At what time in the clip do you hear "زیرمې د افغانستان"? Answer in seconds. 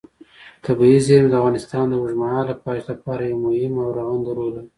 1.07-1.83